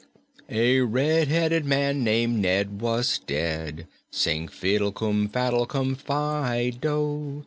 "A 0.49 0.79
red 0.79 1.27
headed 1.27 1.63
man 1.63 2.03
named 2.03 2.39
Ned 2.39 2.81
was 2.81 3.19
dead; 3.19 3.85
Sing 4.09 4.47
fiddle 4.47 4.91
cum 4.91 5.29
faddle 5.29 5.67
cum 5.67 5.93
fi 5.93 6.71
do! 6.71 7.39